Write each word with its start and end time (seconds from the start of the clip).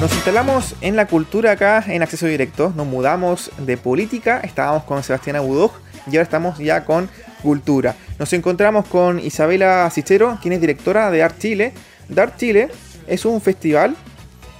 Nos 0.00 0.14
instalamos 0.14 0.76
en 0.80 0.96
la 0.96 1.06
cultura 1.06 1.50
acá 1.50 1.84
en 1.86 2.00
Acceso 2.00 2.24
Directo, 2.24 2.72
nos 2.74 2.86
mudamos 2.86 3.50
de 3.58 3.76
política, 3.76 4.40
estábamos 4.42 4.84
con 4.84 5.02
Sebastián 5.02 5.36
Abudoj 5.36 5.72
y 6.06 6.16
ahora 6.16 6.22
estamos 6.22 6.56
ya 6.56 6.86
con 6.86 7.10
cultura. 7.42 7.94
Nos 8.18 8.32
encontramos 8.32 8.86
con 8.86 9.20
Isabela 9.20 9.90
Cichero, 9.90 10.38
quien 10.40 10.54
es 10.54 10.60
directora 10.62 11.10
de 11.10 11.22
Art 11.22 11.38
Chile. 11.38 11.74
Art 12.16 12.38
Chile 12.38 12.68
es 13.06 13.26
un 13.26 13.42
festival 13.42 13.94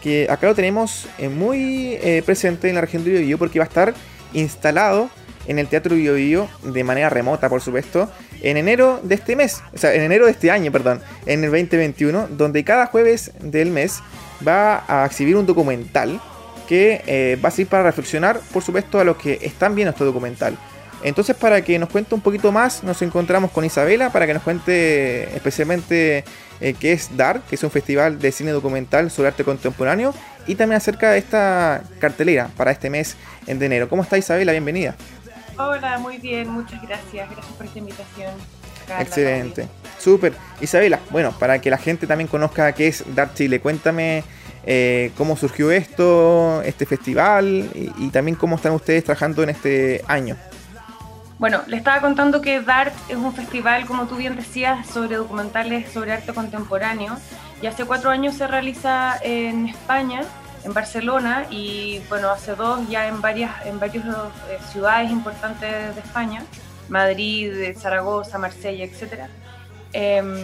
que 0.02 0.26
acá 0.28 0.46
lo 0.46 0.54
tenemos 0.54 1.08
eh, 1.16 1.30
muy 1.30 1.94
eh, 2.02 2.22
presente 2.26 2.68
en 2.68 2.74
la 2.74 2.82
región 2.82 3.02
de 3.02 3.12
Biobío 3.12 3.38
porque 3.38 3.58
va 3.58 3.64
a 3.64 3.68
estar 3.68 3.94
instalado 4.34 5.08
en 5.46 5.58
el 5.58 5.68
Teatro 5.68 5.96
Biobío 5.96 6.50
de 6.64 6.84
manera 6.84 7.08
remota, 7.08 7.48
por 7.48 7.62
supuesto, 7.62 8.10
en 8.42 8.58
enero 8.58 9.00
de 9.02 9.14
este 9.14 9.36
mes, 9.36 9.62
o 9.72 9.78
sea, 9.78 9.94
en 9.94 10.02
enero 10.02 10.26
de 10.26 10.32
este 10.32 10.50
año, 10.50 10.70
perdón, 10.70 11.00
en 11.24 11.44
el 11.44 11.50
2021, 11.50 12.28
donde 12.28 12.62
cada 12.62 12.86
jueves 12.86 13.32
del 13.40 13.70
mes 13.70 14.02
va 14.46 14.84
a 14.86 15.06
exhibir 15.06 15.36
un 15.36 15.46
documental 15.46 16.20
que 16.68 17.02
eh, 17.06 17.38
va 17.42 17.48
a 17.48 17.50
servir 17.50 17.68
para 17.68 17.82
reflexionar, 17.82 18.40
por 18.52 18.62
supuesto, 18.62 19.00
a 19.00 19.04
los 19.04 19.16
que 19.16 19.38
están 19.42 19.74
viendo 19.74 19.90
este 19.90 20.04
documental. 20.04 20.56
Entonces, 21.02 21.34
para 21.34 21.62
que 21.62 21.78
nos 21.78 21.88
cuente 21.88 22.14
un 22.14 22.20
poquito 22.20 22.52
más, 22.52 22.84
nos 22.84 23.00
encontramos 23.02 23.50
con 23.50 23.64
Isabela 23.64 24.10
para 24.10 24.26
que 24.26 24.34
nos 24.34 24.42
cuente 24.42 25.34
especialmente 25.34 26.24
eh, 26.60 26.74
qué 26.78 26.92
es 26.92 27.16
DAR, 27.16 27.40
que 27.42 27.54
es 27.54 27.62
un 27.64 27.70
festival 27.70 28.18
de 28.18 28.30
cine 28.32 28.50
documental 28.50 29.10
sobre 29.10 29.28
arte 29.28 29.42
contemporáneo, 29.42 30.14
y 30.46 30.54
también 30.54 30.76
acerca 30.76 31.10
de 31.10 31.18
esta 31.18 31.82
cartelera 31.98 32.50
para 32.56 32.70
este 32.70 32.90
mes 32.90 33.16
de 33.46 33.66
enero. 33.66 33.88
¿Cómo 33.88 34.02
está 34.02 34.18
Isabela? 34.18 34.52
Bienvenida. 34.52 34.94
Hola, 35.56 35.98
muy 35.98 36.18
bien, 36.18 36.48
muchas 36.48 36.80
gracias. 36.82 37.30
Gracias 37.30 37.54
por 37.56 37.66
esta 37.66 37.78
invitación. 37.78 38.59
Excelente. 38.98 39.68
Súper. 39.98 40.32
Isabela, 40.60 40.98
bueno, 41.10 41.32
para 41.38 41.60
que 41.60 41.70
la 41.70 41.78
gente 41.78 42.06
también 42.06 42.28
conozca 42.28 42.72
qué 42.72 42.88
es 42.88 43.04
DAR 43.14 43.34
Chile, 43.34 43.60
cuéntame 43.60 44.24
eh, 44.64 45.12
cómo 45.16 45.36
surgió 45.36 45.70
esto, 45.70 46.62
este 46.62 46.86
festival 46.86 47.70
y, 47.74 48.08
también 48.08 48.36
cómo 48.36 48.56
están 48.56 48.72
ustedes 48.72 49.04
trabajando 49.04 49.42
en 49.42 49.50
este 49.50 50.02
año. 50.06 50.36
Bueno, 51.38 51.62
le 51.66 51.78
estaba 51.78 52.00
contando 52.02 52.42
que 52.42 52.60
DART 52.60 52.92
es 53.08 53.16
un 53.16 53.32
festival, 53.32 53.86
como 53.86 54.06
tú 54.06 54.16
bien 54.16 54.36
decías, 54.36 54.86
sobre 54.86 55.16
documentales 55.16 55.90
sobre 55.90 56.12
arte 56.12 56.34
contemporáneo. 56.34 57.16
Y 57.62 57.66
hace 57.66 57.84
cuatro 57.86 58.10
años 58.10 58.34
se 58.34 58.46
realiza 58.46 59.18
en 59.22 59.66
España, 59.66 60.22
en 60.64 60.74
Barcelona, 60.74 61.46
y 61.50 62.00
bueno, 62.10 62.28
hace 62.30 62.54
dos 62.54 62.86
ya 62.90 63.08
en 63.08 63.22
varias, 63.22 63.64
en 63.64 63.80
varias 63.80 64.04
eh, 64.04 64.58
ciudades 64.70 65.10
importantes 65.10 65.94
de 65.94 66.00
España, 66.00 66.42
Madrid, 66.90 67.76
Zaragoza, 67.76 68.38
Marsella, 68.38 68.84
etc. 68.84 69.28
Em, 69.92 70.36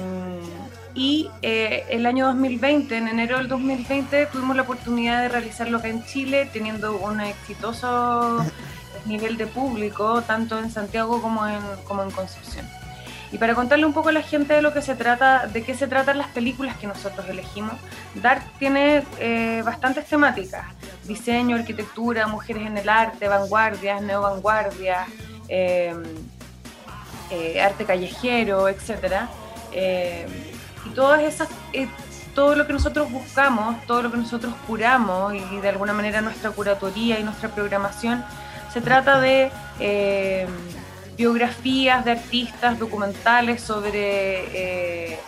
y 0.94 1.28
eh, 1.42 1.84
el 1.90 2.06
año 2.06 2.26
2020, 2.26 2.96
en 2.96 3.08
enero 3.08 3.36
del 3.36 3.48
2020, 3.48 4.26
tuvimos 4.26 4.56
la 4.56 4.62
oportunidad 4.62 5.20
de 5.20 5.28
realizarlo 5.28 5.78
acá 5.78 5.88
en 5.88 6.04
Chile, 6.06 6.48
teniendo 6.50 6.96
un 6.96 7.20
exitoso 7.20 8.42
nivel 9.04 9.36
de 9.36 9.46
público, 9.46 10.22
tanto 10.22 10.58
en 10.58 10.70
Santiago 10.70 11.20
como 11.20 11.46
en, 11.46 11.60
como 11.86 12.02
en 12.02 12.10
Concepción. 12.10 12.66
Y 13.32 13.38
para 13.38 13.54
contarle 13.54 13.84
un 13.84 13.92
poco 13.92 14.08
a 14.08 14.12
la 14.12 14.22
gente 14.22 14.54
de 14.54 14.62
lo 14.62 14.72
que 14.72 14.80
se 14.80 14.94
trata, 14.94 15.46
de 15.46 15.62
qué 15.62 15.74
se 15.74 15.88
tratan 15.88 16.16
las 16.16 16.28
películas 16.28 16.76
que 16.76 16.86
nosotros 16.86 17.28
elegimos, 17.28 17.74
DART 18.14 18.42
tiene 18.58 19.02
eh, 19.18 19.62
bastantes 19.64 20.06
temáticas: 20.06 20.64
diseño, 21.04 21.56
arquitectura, 21.56 22.26
mujeres 22.28 22.66
en 22.66 22.78
el 22.78 22.88
arte, 22.88 23.26
vanguardias, 23.28 24.00
neovanguardias, 24.00 25.08
eh, 25.48 25.94
eh, 27.30 27.60
arte 27.60 27.84
callejero, 27.84 28.68
etcétera. 28.68 29.28
Eh, 29.72 30.26
y 30.84 30.90
todas 30.90 31.22
esas, 31.22 31.48
eh, 31.72 31.88
todo 32.34 32.54
lo 32.54 32.66
que 32.66 32.72
nosotros 32.72 33.10
buscamos, 33.10 33.84
todo 33.86 34.02
lo 34.02 34.12
que 34.12 34.18
nosotros 34.18 34.54
curamos 34.66 35.34
y 35.34 35.58
de 35.60 35.68
alguna 35.68 35.92
manera 35.92 36.20
nuestra 36.20 36.50
curatoría 36.50 37.18
y 37.18 37.24
nuestra 37.24 37.48
programación, 37.48 38.24
se 38.72 38.80
trata 38.80 39.20
de 39.20 39.50
biografías 41.16 42.04
de 42.04 42.12
artistas, 42.12 42.78
documentales 42.78 43.62
sobre 43.62 45.18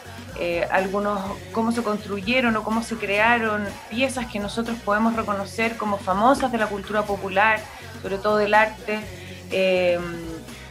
algunos, 0.70 1.20
cómo 1.50 1.72
se 1.72 1.82
construyeron 1.82 2.54
o 2.56 2.62
cómo 2.62 2.82
se 2.82 2.96
crearon 2.96 3.64
piezas 3.90 4.26
que 4.26 4.38
nosotros 4.38 4.76
podemos 4.84 5.16
reconocer 5.16 5.76
como 5.76 5.96
famosas 5.98 6.52
de 6.52 6.58
la 6.58 6.66
cultura 6.66 7.02
popular, 7.02 7.58
sobre 8.02 8.18
todo 8.18 8.36
del 8.36 8.54
arte. 8.54 9.00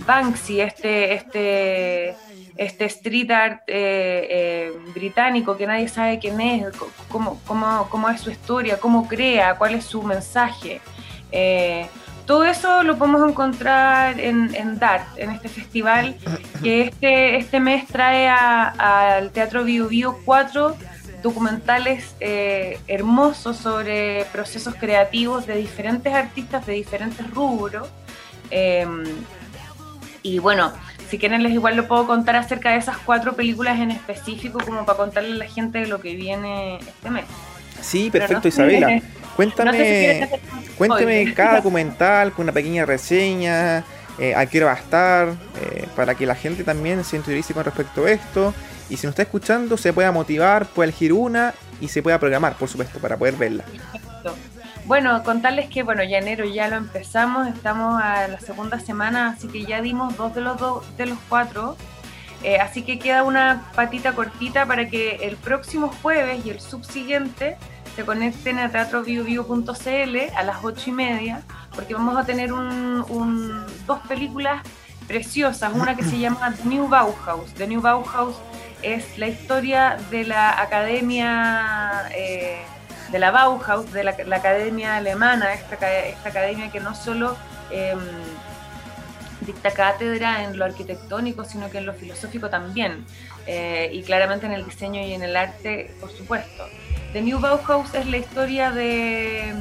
Banksy, 0.07 0.61
este, 0.61 1.13
este, 1.13 2.15
este 2.55 2.85
street 2.85 3.29
art 3.29 3.61
eh, 3.67 4.27
eh, 4.29 4.71
británico 4.95 5.57
que 5.57 5.67
nadie 5.67 5.89
sabe 5.89 6.17
quién 6.17 6.39
es, 6.39 6.65
cómo, 7.09 7.39
cómo, 7.45 7.87
cómo, 7.89 8.09
es 8.09 8.21
su 8.21 8.31
historia, 8.31 8.79
cómo 8.79 9.07
crea, 9.07 9.55
cuál 9.57 9.75
es 9.75 9.83
su 9.83 10.01
mensaje. 10.01 10.79
Eh, 11.31 11.87
todo 12.25 12.45
eso 12.45 12.83
lo 12.83 12.97
podemos 12.97 13.29
encontrar 13.29 14.19
en, 14.19 14.55
en, 14.55 14.79
DART, 14.79 15.17
en 15.17 15.31
este 15.31 15.49
festival 15.49 16.15
que 16.63 16.81
este, 16.81 17.37
este 17.37 17.59
mes 17.59 17.85
trae 17.87 18.27
al 18.27 19.31
Teatro 19.31 19.63
Bio 19.63 19.87
Bio 19.87 20.17
cuatro 20.25 20.75
documentales 21.23 22.15
hermosos 22.19 23.57
sobre 23.57 24.25
procesos 24.33 24.75
creativos 24.75 25.47
de 25.47 25.55
diferentes 25.55 26.13
artistas 26.13 26.65
de 26.65 26.73
diferentes 26.73 27.29
rubros. 27.31 27.87
Y 30.27 30.39
bueno, 30.39 30.73
si 31.09 31.17
quieren 31.17 31.41
les 31.41 31.53
igual 31.53 31.77
lo 31.77 31.87
puedo 31.87 32.05
contar 32.05 32.35
acerca 32.35 32.71
de 32.71 32.77
esas 32.77 32.97
cuatro 32.97 33.33
películas 33.33 33.79
en 33.79 33.91
específico 33.91 34.59
como 34.59 34.85
para 34.85 34.97
contarle 34.97 35.31
a 35.31 35.35
la 35.35 35.47
gente 35.47 35.87
lo 35.87 36.01
que 36.01 36.15
viene 36.15 36.79
este 36.79 37.09
mes. 37.09 37.23
Sí, 37.81 38.09
perfecto 38.11 38.49
Isabela. 38.49 39.01
Cuéntame, 39.37 40.29
cuénteme 40.77 41.33
cada 41.33 41.57
documental 41.57 42.33
con 42.33 42.43
una 42.43 42.51
pequeña 42.51 42.85
reseña, 42.85 43.85
eh, 44.19 44.35
a 44.35 44.45
qué 44.47 44.57
hora 44.57 44.67
va 44.67 44.73
a 44.73 44.81
estar, 44.81 45.27
eh, 45.61 45.87
para 45.95 46.15
que 46.15 46.25
la 46.25 46.35
gente 46.35 46.65
también 46.65 47.05
se 47.05 47.15
interiorice 47.15 47.53
con 47.53 47.63
respecto 47.63 48.03
a 48.03 48.11
esto. 48.11 48.53
Y 48.89 48.97
si 48.97 49.07
nos 49.07 49.11
está 49.11 49.21
escuchando, 49.21 49.77
se 49.77 49.93
pueda 49.93 50.11
motivar, 50.11 50.65
pueda 50.65 50.89
elegir 50.89 51.13
una 51.13 51.53
y 51.79 51.87
se 51.87 52.03
pueda 52.03 52.19
programar, 52.19 52.55
por 52.55 52.67
supuesto, 52.67 52.99
para 52.99 53.15
poder 53.15 53.35
verla. 53.35 53.63
Perfecto. 53.63 54.56
Bueno, 54.87 55.21
contarles 55.21 55.69
que 55.69 55.83
bueno, 55.83 56.01
ya 56.01 56.19
enero 56.19 56.45
ya 56.45 56.69
lo 56.69 56.77
empezamos, 56.77 57.45
estamos 57.49 58.01
a 58.01 58.29
la 58.29 58.39
segunda 58.39 58.79
semana, 58.79 59.31
así 59.31 59.49
que 59.49 59.65
ya 59.65 59.81
dimos 59.81 60.15
dos 60.15 60.33
de 60.33 60.39
los 60.39 60.57
dos 60.57 60.97
de 60.97 61.07
los 61.07 61.17
cuatro. 61.27 61.75
Eh, 62.41 62.57
así 62.59 62.83
que 62.83 62.97
queda 62.97 63.23
una 63.23 63.69
patita 63.75 64.13
cortita 64.13 64.65
para 64.65 64.87
que 64.87 65.15
el 65.27 65.35
próximo 65.35 65.91
jueves 66.01 66.45
y 66.45 66.51
el 66.51 66.61
subsiguiente 66.61 67.57
se 67.97 68.05
conecten 68.05 68.59
a 68.59 68.71
teatrovivovivo.cl 68.71 70.17
a 70.33 70.43
las 70.43 70.63
ocho 70.63 70.89
y 70.89 70.93
media, 70.93 71.41
porque 71.75 71.93
vamos 71.93 72.15
a 72.15 72.23
tener 72.23 72.53
un, 72.53 73.65
dos 73.85 73.99
películas 74.07 74.61
preciosas, 75.05 75.73
una 75.73 75.97
que 75.97 76.03
se 76.03 76.17
llama 76.17 76.53
The 76.55 76.63
New 76.63 76.87
Bauhaus. 76.87 77.53
The 77.55 77.67
New 77.67 77.81
Bauhaus 77.81 78.37
es 78.81 79.17
la 79.17 79.27
historia 79.27 79.97
de 80.11 80.23
la 80.23 80.61
academia 80.61 82.07
eh, 82.15 82.61
de 83.11 83.19
la 83.19 83.31
Bauhaus, 83.31 83.91
de 83.91 84.03
la, 84.03 84.11
academia 84.11 84.97
alemana, 84.97 85.53
esta, 85.53 85.75
esta, 85.75 86.29
academia 86.29 86.69
que 86.71 86.79
no 86.79 86.93
solo 86.95 87.37
em, 87.71 87.99
dicta 89.41 89.71
cátedra 89.71 90.43
en 90.43 90.57
lo 90.57 90.65
arquitectónico, 90.65 91.45
sino 91.45 91.69
que 91.69 91.77
en 91.77 91.85
lo 91.85 91.93
filosófico 91.93 92.49
también, 92.49 93.05
eh, 93.45 93.89
y 93.93 94.03
claramente 94.03 94.45
en 94.45 94.51
el 94.51 94.65
diseño 94.65 95.01
y 95.01 95.13
en 95.13 95.23
el 95.23 95.35
arte, 95.35 95.95
por 95.99 96.11
supuesto. 96.11 96.65
The 97.13 97.21
New 97.21 97.39
Bauhaus 97.39 97.93
es 97.93 98.05
la 98.07 98.17
historia 98.17 98.71
de, 98.71 99.53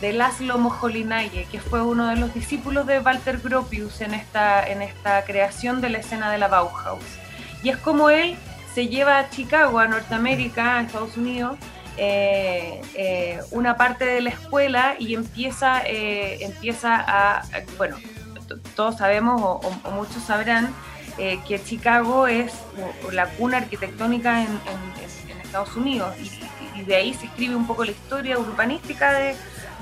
de 0.00 0.12
Laszlo 0.12 0.58
Moholy-Nagy, 0.58 1.46
que 1.50 1.60
fue 1.60 1.82
uno 1.82 2.08
de 2.08 2.16
los 2.16 2.34
discípulos 2.34 2.86
de 2.86 3.00
Walter 3.00 3.38
Gropius 3.38 4.02
en 4.02 4.12
esta, 4.12 4.66
en 4.66 4.82
esta 4.82 5.24
creación 5.24 5.80
de 5.80 5.88
la 5.88 5.98
escena 5.98 6.30
de 6.30 6.38
la 6.38 6.48
Bauhaus. 6.48 7.04
Y 7.62 7.70
es 7.70 7.78
como 7.78 8.10
él 8.10 8.36
se 8.74 8.88
lleva 8.88 9.18
a 9.18 9.30
Chicago, 9.30 9.78
a 9.78 9.86
Norteamérica, 9.86 10.76
a 10.76 10.82
Estados 10.82 11.16
Unidos, 11.16 11.56
eh, 11.96 12.80
eh, 12.94 13.40
una 13.52 13.76
parte 13.76 14.04
de 14.04 14.20
la 14.20 14.30
escuela 14.30 14.96
y 14.98 15.14
empieza, 15.14 15.82
eh, 15.86 16.38
empieza 16.44 16.96
a, 16.96 17.44
bueno, 17.76 17.96
todos 18.74 18.98
sabemos 18.98 19.40
o, 19.40 19.90
muchos 19.90 20.22
sabrán 20.24 20.74
que 21.16 21.62
Chicago 21.62 22.26
es 22.26 22.52
la 23.12 23.26
cuna 23.26 23.58
arquitectónica 23.58 24.42
en, 24.42 24.60
Estados 25.44 25.76
Unidos 25.76 26.12
y, 26.18 26.82
de 26.82 26.96
ahí 26.96 27.14
se 27.14 27.26
escribe 27.26 27.54
un 27.54 27.68
poco 27.68 27.84
la 27.84 27.92
historia 27.92 28.36
urbanística 28.36 29.12
de, 29.12 29.36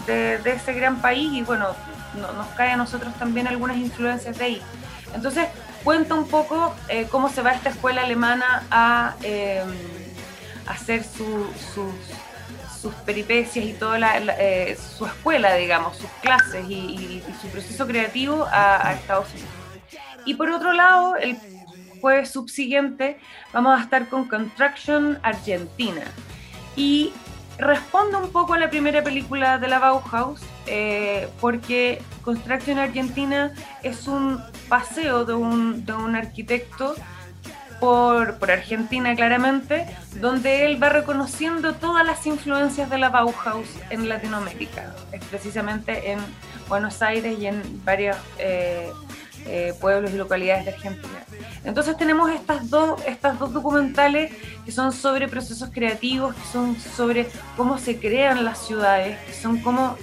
de, 0.07 0.51
ese 0.51 0.75
gran 0.75 1.01
país 1.01 1.33
y 1.33 1.41
bueno, 1.41 1.69
nos 2.15 2.47
cae 2.49 2.73
a 2.73 2.77
nosotros 2.77 3.15
también 3.15 3.47
algunas 3.47 3.79
influencias 3.79 4.37
de 4.37 4.45
ahí. 4.45 4.63
Entonces, 5.15 5.47
cuenta 5.83 6.15
un 6.15 6.29
poco 6.29 6.75
cómo 7.11 7.31
se 7.31 7.41
va 7.41 7.53
esta 7.53 7.71
escuela 7.71 8.03
alemana 8.03 8.65
a 8.71 9.15
hacer 10.67 11.05
su, 11.05 11.47
sus 12.83 12.93
peripecias 13.07 13.65
y 13.65 13.73
toda 13.75 13.99
eh, 14.39 14.77
su 14.77 15.07
escuela, 15.07 15.55
digamos, 15.55 15.97
sus 15.97 16.11
clases 16.21 16.69
y, 16.69 17.23
su 17.41 17.49
proceso 17.49 17.87
creativo 17.87 18.47
a, 18.51 18.93
Estados 18.95 19.31
Unidos. 19.33 19.51
Y 20.25 20.35
por 20.35 20.51
otro 20.51 20.73
lado, 20.73 21.17
el 21.17 21.39
jueves 22.01 22.31
subsiguiente 22.31 23.19
vamos 23.53 23.79
a 23.79 23.83
estar 23.83 24.09
con 24.09 24.27
Contraction 24.27 25.19
Argentina. 25.23 26.03
Y 26.75 27.13
responde 27.59 28.17
un 28.17 28.31
poco 28.31 28.55
a 28.55 28.59
la 28.59 28.69
primera 28.69 29.05
película 29.05 29.59
de 29.59 29.69
la 29.69 29.79
Bauhaus, 29.79 30.41
eh, 30.67 31.29
porque 31.41 32.03
Construction 32.25 32.79
Argentina 32.79 33.53
es 33.83 34.09
un 34.09 34.41
paseo 34.69 35.25
de 35.25 35.35
un, 35.35 35.85
de 35.85 35.93
un 35.93 36.17
arquitecto 36.17 36.97
por, 37.83 38.39
por, 38.39 38.53
Argentina 38.53 39.17
claramente, 39.17 39.87
donde 40.21 40.67
él 40.67 40.81
va 40.81 40.89
reconociendo 40.89 41.75
todas 41.75 42.07
las 42.07 42.25
influencias 42.29 42.89
de 42.89 42.97
la 42.97 43.09
Bauhaus 43.09 43.67
en 43.91 44.09
Latinoamérica, 44.09 44.95
es 45.11 45.25
precisamente 45.25 46.13
en 46.13 46.21
Buenos 46.69 47.03
Aires 47.03 47.37
y 47.41 47.47
en 47.47 47.61
varios 47.85 48.17
eh, 48.39 48.89
eh, 49.47 49.75
pueblos 49.81 50.13
y 50.13 50.17
localidades 50.17 50.65
de 50.65 50.71
Argentina. 50.71 51.25
Entonces 51.65 51.97
tenemos 51.97 52.31
estas 52.31 52.71
dos, 52.71 53.05
estas 53.05 53.37
dos 53.41 53.53
documentales 53.53 54.33
que 54.65 54.71
son 54.71 54.93
sobre 54.93 55.27
procesos 55.27 55.71
creativos, 55.73 56.37
que 56.37 56.53
son 56.53 56.77
sobre 56.79 57.29
cómo 57.57 57.79
se 57.79 57.99
crean 57.99 58.45
las 58.45 58.65
ciudades, 58.65 59.19
que 59.27 59.33
son 59.33 59.59
cómo, 59.59 59.97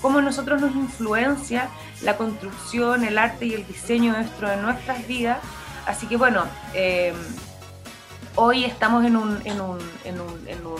cómo 0.00 0.20
nosotros 0.20 0.60
nos 0.60 0.72
influencia 0.76 1.68
la 2.02 2.16
construcción, 2.16 3.02
el 3.02 3.18
arte 3.18 3.46
y 3.46 3.54
el 3.54 3.66
diseño 3.66 4.14
dentro 4.14 4.48
de 4.48 4.58
nuestras 4.58 5.04
vidas. 5.08 5.38
Así 5.88 6.06
que 6.06 6.18
bueno, 6.18 6.44
eh, 6.74 7.14
hoy 8.36 8.64
estamos 8.64 9.04
en 9.06 9.16
un, 9.16 9.40
en 9.44 9.60
un, 9.60 9.78
en 10.04 10.20
un, 10.20 10.46
en 10.46 10.66
un 10.66 10.76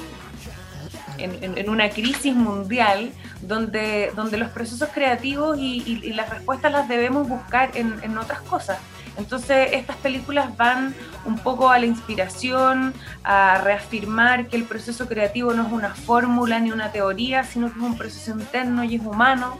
en, 1.19 1.71
una 1.71 1.89
crisis 1.89 2.35
mundial 2.35 3.11
donde, 3.41 4.13
donde 4.15 4.37
los 4.37 4.51
procesos 4.51 4.91
creativos 4.93 5.59
y, 5.59 6.13
las 6.13 6.29
respuestas 6.29 6.71
las 6.71 6.89
debemos 6.89 7.27
buscar 7.27 7.71
en, 7.75 8.19
otras 8.19 8.43
cosas. 8.43 8.79
Entonces 9.17 9.71
estas 9.73 9.97
películas 9.97 10.57
van 10.59 10.95
un 11.25 11.39
poco 11.39 11.71
a 11.71 11.79
la 11.79 11.87
inspiración, 11.87 12.93
a 13.25 13.63
reafirmar 13.65 14.47
que 14.49 14.57
el 14.57 14.65
proceso 14.65 15.09
creativo 15.09 15.55
no 15.55 15.67
es 15.67 15.73
una 15.73 15.95
fórmula 15.95 16.61
ni 16.61 16.71
una 16.71 16.93
teoría, 16.93 17.43
sino 17.45 17.73
que 17.73 17.79
es 17.79 17.85
un 17.85 17.97
proceso 17.97 18.31
interno 18.31 18.85
y 18.85 18.97
es 18.97 19.03
humano. 19.03 19.59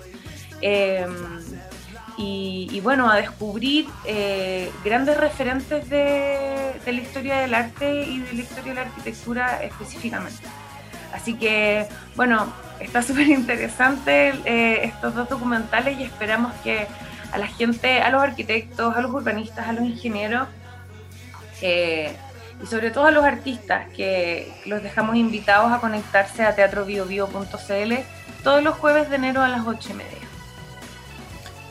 Em, 0.61 1.15
y, 2.21 2.81
bueno, 2.81 3.09
a 3.09 3.17
descubrir 3.17 3.87
eh, 4.05 4.73
grandes 4.85 5.17
referentes 5.17 5.89
de, 5.89 6.75
la 6.85 6.93
historia 6.93 7.39
del 7.39 7.55
arte 7.55 8.03
y 8.03 8.19
de 8.19 8.33
la 8.33 8.41
historia 8.41 8.73
de 8.73 8.75
la 8.75 8.87
arquitectura 8.87 9.63
específicamente. 9.63 10.43
Así 11.13 11.35
que, 11.35 11.87
bueno, 12.17 12.53
está 12.81 13.03
súper 13.05 13.29
interesante 13.29 14.35
eh, 14.45 14.85
estos 14.85 15.15
dos 15.15 15.29
documentales 15.29 15.99
y 15.99 16.03
esperamos 16.03 16.53
que 16.65 16.89
a 17.31 17.39
la 17.39 17.47
gente, 17.47 18.01
a 18.01 18.11
los 18.11 18.23
arquitectos, 18.23 18.97
a 18.97 19.01
los 19.01 19.13
urbanistas, 19.13 19.69
a 19.69 19.73
los 19.73 19.85
ingenieros 19.85 20.49
eh, 21.63 22.17
y 22.61 22.67
sobre 22.67 22.91
todo 22.91 23.07
a 23.07 23.11
los 23.13 23.25
artistas 23.25 23.89
que 23.91 24.53
los 24.67 24.83
dejamos 24.83 25.15
invitados 25.15 25.71
a 25.71 25.79
conectarse 25.79 26.43
a 26.43 26.57
teatrobiobio.cl 26.57 27.95
todos 28.43 28.63
los 28.65 28.75
jueves 28.77 29.09
de 29.09 29.17
enero 29.17 29.43
a 29.43 29.49
las 29.49 29.65
ocho 29.67 29.91
y 29.91 29.95
media. 29.95 30.28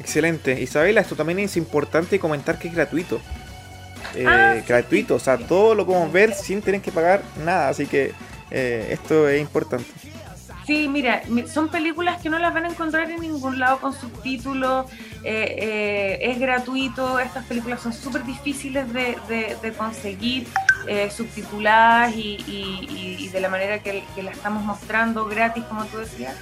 Excelente. 0.07 0.61
Isabela, 0.61 1.01
esto 1.01 1.17
también 1.17 1.39
es 1.39 1.57
importante 1.57 2.17
comentar 2.17 2.57
que 2.57 2.69
es 2.69 2.73
gratuito. 2.73 3.19
Ah, 4.25 4.55
eh, 4.55 4.63
gratuito, 4.65 5.15
o 5.15 5.19
sea, 5.19 5.37
todo 5.37 5.75
lo 5.75 5.85
podemos 5.85 6.13
ver 6.13 6.33
sin 6.33 6.61
tener 6.61 6.79
que 6.79 6.93
pagar 6.93 7.21
nada, 7.43 7.67
así 7.67 7.87
que 7.87 8.13
eh, 8.49 8.87
esto 8.91 9.27
es 9.27 9.41
importante. 9.41 9.85
Sí, 10.65 10.87
mira, 10.87 11.23
son 11.53 11.67
películas 11.67 12.21
que 12.21 12.29
no 12.29 12.39
las 12.39 12.53
van 12.53 12.63
a 12.63 12.69
encontrar 12.69 13.11
en 13.11 13.19
ningún 13.19 13.59
lado 13.59 13.79
con 13.79 13.93
subtítulos, 13.93 14.89
eh, 15.25 15.55
eh, 15.59 16.19
es 16.21 16.39
gratuito, 16.39 17.19
estas 17.19 17.43
películas 17.45 17.81
son 17.81 17.91
súper 17.91 18.23
difíciles 18.23 18.85
de, 18.93 19.73
conseguir 19.77 20.47
subtituladas 21.11 22.13
y, 22.15 23.29
de 23.31 23.41
la 23.41 23.49
manera 23.49 23.79
que, 23.79 24.05
que 24.15 24.23
la 24.23 24.31
estamos 24.31 24.63
mostrando, 24.63 25.25
gratis, 25.25 25.65
como 25.65 25.83
tú 25.85 25.97
decías. 25.97 26.35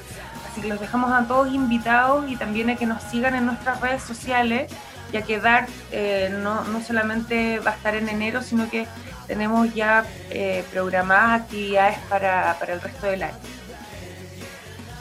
Así 0.55 0.61
que 0.61 0.69
los 0.69 0.79
dejamos 0.79 1.11
a 1.11 1.27
todos 1.27 1.53
invitados 1.53 2.31
y 2.31 2.37
también 2.37 2.69
a 2.69 2.77
que 2.77 2.85
nos 2.85 3.03
sigan 3.03 3.35
en 3.35 3.45
nuestras 3.45 3.81
redes 3.81 4.01
sociales, 4.03 4.71
ya 5.11 5.21
que 5.21 5.37
DART 5.37 5.67
no, 6.41 6.63
no 6.63 6.81
solamente 6.81 7.59
va 7.59 7.71
a 7.71 7.73
estar 7.73 7.93
en 7.93 8.07
enero, 8.07 8.41
sino 8.41 8.69
que 8.69 8.87
tenemos 9.27 9.73
ya 9.73 10.05
eh, 10.29 10.63
programadas 10.71 11.41
actividades 11.41 11.97
para, 12.07 12.57
el 12.69 12.79
resto 12.79 13.07
del 13.07 13.23
año. 13.23 13.35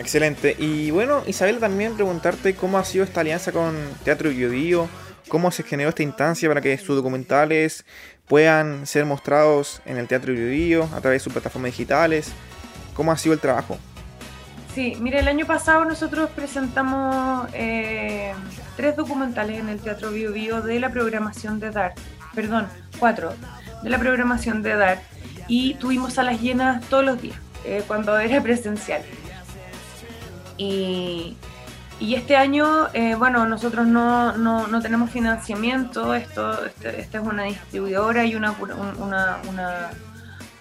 Excelente. 0.01 0.57
Y 0.59 0.91
bueno, 0.91 1.23
Isabel, 1.29 1.61
también 1.61 1.95
preguntarte 1.95 2.57
cómo 2.57 2.77
ha 2.79 2.85
sido 2.85 3.05
esta 3.05 3.21
alianza 3.21 3.53
con 3.53 3.77
Teatro 4.03 4.31
Biobío, 4.31 4.89
cómo 5.29 5.53
se 5.53 5.63
generó 5.63 5.91
esta 5.91 6.03
instancia 6.03 6.49
para 6.49 6.61
que 6.61 6.77
sus 6.79 6.97
documentales 6.97 7.85
puedan 8.27 8.89
ser 8.89 9.05
mostrados 9.05 9.83
en 9.87 9.99
el 9.99 10.09
Teatro 10.09 10.33
Biobío 10.33 10.89
a 10.97 11.01
través 11.01 11.21
de 11.21 11.25
sus 11.25 11.33
plataformas 11.33 11.71
digitales. 11.71 12.33
¿Cómo 12.95 13.13
ha 13.13 13.17
sido 13.17 13.35
el 13.35 13.41
trabajo? 13.41 13.79
Sí, 14.75 14.97
mire, 15.01 15.21
el 15.21 15.29
año 15.29 15.47
pasado 15.47 15.85
nosotros 15.85 16.29
presentamos 16.31 17.47
eh, 17.53 18.35
tres 18.77 18.97
documentales 18.97 19.61
en 19.61 19.69
el 19.69 19.79
Teatro 19.79 20.11
Biobío 20.11 20.63
de 20.63 20.81
la 20.81 20.91
programación 20.91 21.61
de 21.61 21.71
DART. 21.71 21.97
Perdón, 22.35 22.67
cuatro 22.99 23.33
de 23.85 23.91
la 23.91 23.99
programación 24.01 24.63
de 24.63 24.75
DART 24.75 25.01
y 25.47 25.75
tuvimos 25.75 26.15
salas 26.15 26.41
llenas 26.41 26.85
todos 26.89 27.05
los 27.05 27.23
días 27.23 27.39
eh, 27.65 27.85
cuando 27.87 28.19
era 28.19 28.43
presencial. 28.43 29.03
Y, 30.57 31.37
y 32.01 32.17
este 32.17 32.37
año, 32.37 32.89
eh, 32.95 33.15
bueno, 33.15 33.47
nosotros 33.47 33.87
no, 33.87 34.37
no, 34.37 34.67
no, 34.67 34.83
tenemos 34.83 35.09
financiamiento, 35.11 36.15
esto, 36.15 36.65
este, 36.65 37.01
esta 37.01 37.19
es 37.19 37.25
una 37.25 37.45
distribuidora 37.45 38.25
y 38.25 38.35
una, 38.35 38.51
una, 38.99 39.39
una 39.49 39.91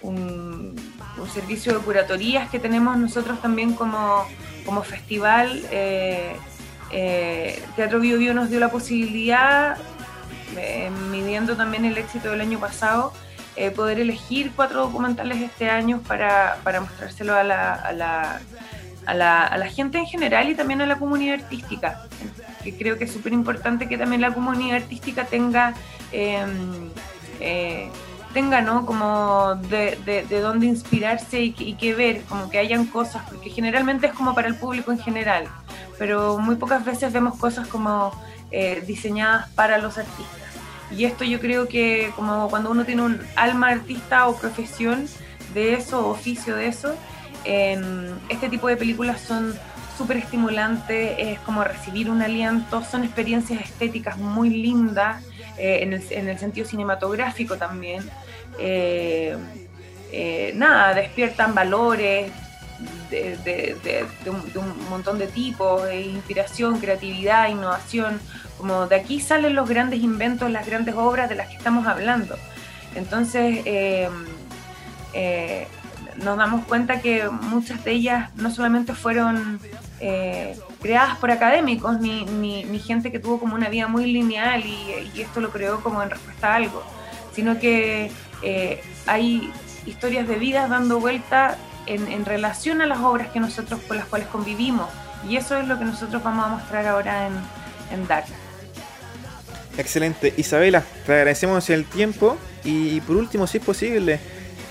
un, 0.04 0.76
un, 1.18 1.28
servicio 1.28 1.72
de 1.72 1.80
curatorías 1.80 2.50
que 2.50 2.58
tenemos 2.58 2.96
nosotros 2.96 3.40
también 3.40 3.74
como, 3.74 4.24
como 4.64 4.82
festival. 4.82 5.62
Eh, 5.70 6.36
Teatro 7.74 7.98
Bio 7.98 8.18
Bio 8.18 8.34
nos 8.34 8.50
dio 8.50 8.60
la 8.60 8.70
posibilidad 8.70 9.76
eh, 10.56 10.90
midiendo 11.10 11.56
también 11.56 11.84
el 11.84 11.98
éxito 11.98 12.30
del 12.30 12.40
año 12.40 12.60
pasado, 12.60 13.12
eh, 13.56 13.70
poder 13.70 13.98
elegir 13.98 14.52
cuatro 14.54 14.82
documentales 14.82 15.40
este 15.40 15.68
año 15.68 16.00
para, 16.06 16.58
para 16.62 16.80
mostrárselo 16.80 17.34
a 17.34 17.42
la, 17.42 17.74
a, 17.74 17.92
la, 17.92 18.40
a, 19.06 19.14
la, 19.14 19.44
a 19.44 19.58
la, 19.58 19.66
gente 19.66 19.98
en 19.98 20.06
general 20.06 20.48
y 20.48 20.54
también 20.54 20.80
a 20.80 20.86
la 20.86 20.96
comunidad 20.96 21.40
artística, 21.40 22.04
que 22.62 22.76
creo 22.76 22.98
que 22.98 23.04
es 23.04 23.12
súper 23.12 23.32
importante 23.32 23.88
que 23.88 23.98
también 23.98 24.20
la 24.20 24.32
comunidad 24.32 24.76
artística 24.76 25.24
tenga... 25.24 25.74
Em, 26.12 26.90
eh, 27.40 27.90
tenga, 28.34 28.60
¿no? 28.60 28.84
Como 28.84 29.54
de, 29.70 29.98
de, 30.28 30.40
dónde 30.40 30.66
inspirarse 30.66 31.40
y, 31.40 31.54
y 31.56 31.74
que 31.74 31.94
ver, 31.94 32.22
como 32.24 32.50
que 32.50 32.58
hayan 32.58 32.84
cosas, 32.84 33.22
porque 33.30 33.48
generalmente 33.48 34.08
es 34.08 34.12
como 34.12 34.34
para 34.34 34.48
el 34.48 34.56
público 34.56 34.92
en 34.92 34.98
general, 34.98 35.46
pero 35.98 36.36
muy 36.38 36.56
pocas 36.56 36.84
veces 36.84 37.12
vemos 37.12 37.38
cosas 37.38 37.66
como 37.68 38.12
diseñadas 38.86 39.48
para 39.50 39.78
los 39.78 39.98
artistas. 39.98 40.44
Y 40.90 41.06
esto 41.06 41.24
yo 41.24 41.40
creo 41.40 41.66
que 41.66 42.12
como 42.14 42.48
cuando 42.48 42.70
uno 42.70 42.84
tiene 42.84 43.02
un 43.02 43.20
alma 43.34 43.70
artista 43.70 44.28
o 44.28 44.36
profesión 44.36 45.08
de 45.54 45.74
eso, 45.74 46.08
oficio 46.08 46.54
de 46.54 46.68
eso, 46.68 46.94
este 48.28 48.48
tipo 48.48 48.68
de 48.68 48.76
películas 48.76 49.20
son 49.20 49.54
súper 49.96 50.16
estimulantes, 50.18 51.14
es 51.18 51.38
como 51.40 51.62
recibir 51.62 52.10
un 52.10 52.22
aliento, 52.22 52.82
son 52.84 53.04
experiencias 53.04 53.60
estéticas 53.62 54.18
muy 54.18 54.50
lindas, 54.50 55.22
eh, 55.56 55.80
en, 55.82 56.28
el, 56.28 56.38
sentido 56.38 56.66
cinematográfico 56.66 57.56
también. 57.56 58.02
Eh, 58.58 59.36
eh, 60.12 60.52
nada, 60.54 60.94
despiertan 60.94 61.54
valores 61.54 62.30
de, 63.10 64.06
un, 64.26 64.88
montón 64.88 65.18
de 65.18 65.26
tipos, 65.26 65.82
inspiración, 65.92 66.78
creatividad, 66.80 67.48
innovación, 67.48 68.20
como 68.58 68.86
de 68.86 68.96
aquí 68.96 69.20
salen 69.20 69.54
los 69.54 69.68
grandes 69.68 70.00
inventos, 70.00 70.50
las 70.50 70.66
grandes 70.66 70.94
obras 70.94 71.28
de 71.28 71.34
las 71.34 71.48
que 71.48 71.56
estamos 71.56 71.86
hablando. 71.86 72.36
Entonces, 72.94 73.62
eh, 73.64 74.08
eh, 75.12 75.66
nos 76.22 76.36
damos 76.36 76.64
cuenta 76.66 77.00
que 77.00 77.28
muchas 77.28 77.84
de 77.84 77.92
ellas 77.92 78.30
no 78.36 78.50
solamente 78.50 78.94
fueron 78.94 79.60
eh, 80.00 80.56
creadas 80.80 81.16
por 81.18 81.30
académicos, 81.30 82.00
ni, 82.00 82.24
ni, 82.24 82.78
gente 82.78 83.10
que 83.10 83.18
tuvo 83.18 83.40
como 83.40 83.54
una 83.54 83.68
vida 83.68 83.88
muy 83.88 84.12
lineal 84.12 84.64
y, 84.64 85.20
esto 85.20 85.40
lo 85.40 85.50
creó 85.50 85.80
como 85.80 86.02
en 86.02 86.10
respuesta 86.10 86.52
a 86.52 86.56
algo, 86.56 86.82
sino 87.34 87.58
que 87.58 88.10
hay 89.06 89.52
historias 89.86 90.28
de 90.28 90.36
vidas 90.36 90.68
dando 90.68 91.00
vuelta 91.00 91.56
en, 91.86 92.24
relación 92.24 92.80
a 92.80 92.86
las 92.86 93.00
obras 93.00 93.28
que 93.28 93.40
nosotros 93.40 93.80
con 93.86 93.96
las 93.96 94.06
cuales 94.06 94.28
convivimos. 94.28 94.88
Y 95.28 95.36
eso 95.36 95.58
es 95.58 95.66
lo 95.66 95.78
que 95.78 95.84
nosotros 95.84 96.22
vamos 96.22 96.46
a 96.46 96.48
mostrar 96.48 96.86
ahora 96.86 97.26
en, 97.26 97.32
en. 97.92 98.06
Excelente. 99.78 100.34
Isabela, 100.36 100.84
te 101.06 101.12
agradecemos 101.12 101.68
el 101.70 101.84
tiempo 101.84 102.36
y 102.62 103.00
por 103.02 103.16
último, 103.16 103.46
si 103.46 103.58
es 103.58 103.64
posible, 103.64 104.20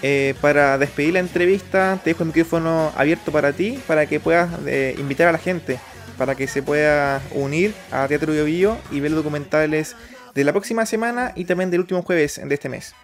eh, 0.01 0.36
para 0.41 0.77
despedir 0.77 1.13
la 1.13 1.20
entrevista, 1.20 2.00
te 2.03 2.12
dejo 2.12 2.24
el 2.24 2.27
micrófono 2.27 2.91
abierto 2.96 3.32
para 3.32 3.53
ti, 3.53 3.79
para 3.88 4.05
que 4.05 4.20
puedas 4.20 4.50
eh, 4.65 4.96
invitar 4.98 5.27
a 5.27 5.32
la 5.32 5.38
gente, 5.38 5.79
para 6.17 6.36
que 6.36 6.48
se 6.48 6.62
pueda 6.62 7.22
unir 7.32 7.74
a 7.91 8.08
Teatro 8.08 8.34
Bio, 8.34 8.77
y 8.91 9.00
ver 9.00 9.12
documentales 9.12 9.96
de 10.34 10.44
la 10.44 10.52
próxima 10.52 10.86
semana 10.86 11.32
y 11.36 11.46
también 11.46 11.72
del 11.72 11.82
último 11.82 12.02
jueves 12.02 12.42
de 12.44 12.54
este 12.54 12.70
mes. 12.70 12.96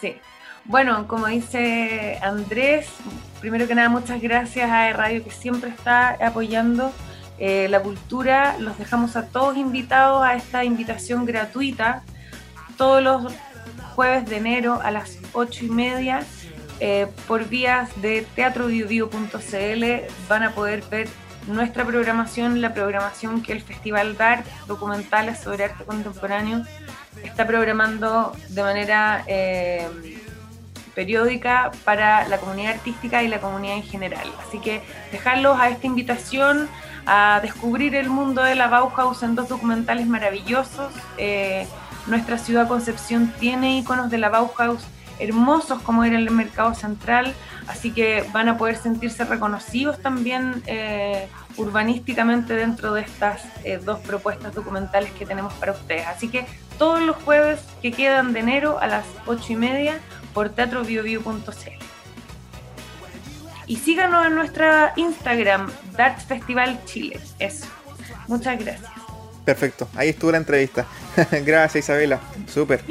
Sí. 0.00 0.16
Bueno, 0.64 1.06
como 1.08 1.26
dice 1.26 2.18
Andrés, 2.20 2.88
primero 3.40 3.66
que 3.66 3.74
nada 3.74 3.88
muchas 3.88 4.20
gracias 4.20 4.70
a 4.70 4.92
Radio 4.92 5.24
que 5.24 5.30
siempre 5.30 5.70
está 5.70 6.10
apoyando 6.20 6.92
eh, 7.38 7.68
la 7.70 7.80
cultura. 7.80 8.56
Los 8.58 8.76
dejamos 8.78 9.16
a 9.16 9.26
todos 9.26 9.56
invitados 9.56 10.22
a 10.22 10.34
esta 10.34 10.64
invitación 10.64 11.24
gratuita 11.24 12.02
todos 12.76 13.02
los 13.02 13.32
jueves 13.94 14.26
de 14.30 14.36
enero 14.36 14.80
a 14.82 14.90
las 14.90 15.18
ocho 15.32 15.64
y 15.64 15.68
media 15.68 16.24
eh, 16.80 17.08
por 17.26 17.48
vías 17.48 17.90
de 18.00 18.24
teatrobiobio.cl 18.36 19.84
van 20.28 20.42
a 20.44 20.54
poder 20.54 20.82
ver 20.88 21.08
nuestra 21.48 21.84
programación, 21.84 22.60
la 22.60 22.74
programación 22.74 23.42
que 23.42 23.52
el 23.52 23.62
Festival 23.62 24.16
DART, 24.16 24.46
documentales 24.66 25.38
sobre 25.40 25.64
arte 25.64 25.84
contemporáneo, 25.84 26.62
está 27.24 27.46
programando 27.46 28.36
de 28.50 28.62
manera 28.62 29.24
eh, 29.26 29.88
periódica 30.94 31.70
para 31.84 32.28
la 32.28 32.38
comunidad 32.38 32.74
artística 32.74 33.22
y 33.22 33.28
la 33.28 33.40
comunidad 33.40 33.76
en 33.76 33.82
general. 33.82 34.28
Así 34.46 34.60
que 34.60 34.82
dejarlos 35.12 35.58
a 35.58 35.68
esta 35.68 35.86
invitación 35.86 36.68
a 37.06 37.40
descubrir 37.40 37.94
el 37.94 38.10
mundo 38.10 38.42
de 38.42 38.54
la 38.54 38.68
Bauhaus 38.68 39.22
en 39.22 39.34
dos 39.34 39.48
documentales 39.48 40.06
maravillosos. 40.06 40.92
Eh, 41.16 41.66
nuestra 42.06 42.38
ciudad 42.38 42.68
Concepción 42.68 43.32
tiene 43.38 43.78
iconos 43.78 44.10
de 44.10 44.18
la 44.18 44.28
Bauhaus 44.28 44.84
hermosos 45.18 45.82
como 45.82 46.04
era 46.04 46.18
el 46.18 46.30
mercado 46.30 46.74
central, 46.74 47.34
así 47.66 47.92
que 47.92 48.24
van 48.32 48.48
a 48.48 48.58
poder 48.58 48.76
sentirse 48.76 49.24
reconocidos 49.24 49.98
también 50.00 50.62
eh, 50.66 51.28
urbanísticamente 51.56 52.54
dentro 52.54 52.94
de 52.94 53.02
estas 53.02 53.42
eh, 53.64 53.80
dos 53.82 53.98
propuestas 54.00 54.54
documentales 54.54 55.10
que 55.12 55.26
tenemos 55.26 55.52
para 55.54 55.72
ustedes. 55.72 56.06
Así 56.06 56.28
que 56.28 56.46
todos 56.78 57.00
los 57.00 57.16
jueves 57.16 57.60
que 57.82 57.92
quedan 57.92 58.32
de 58.32 58.40
enero 58.40 58.78
a 58.80 58.86
las 58.86 59.04
ocho 59.26 59.52
y 59.52 59.56
media 59.56 59.98
por 60.32 60.50
teatrobiobio.cl. 60.50 61.84
Y 63.66 63.76
síganos 63.76 64.26
en 64.26 64.34
nuestra 64.34 64.94
Instagram, 64.96 65.70
Darts 65.96 66.24
Festival 66.24 66.80
Chile. 66.86 67.20
Eso. 67.38 67.66
Muchas 68.26 68.58
gracias. 68.58 68.90
Perfecto, 69.44 69.88
ahí 69.94 70.10
estuvo 70.10 70.30
la 70.30 70.38
entrevista. 70.38 70.86
gracias 71.44 71.84
Isabela, 71.84 72.20
súper. 72.46 72.82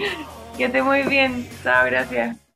Que 0.57 0.65
esté 0.65 0.81
muy 0.81 1.03
bien. 1.03 1.47
Chao, 1.63 1.85
gracias. 1.85 2.46